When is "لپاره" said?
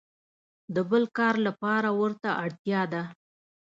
1.47-1.89